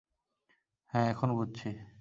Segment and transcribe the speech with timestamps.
[0.93, 1.69] হ্যাঁ, এখন বুঝছি।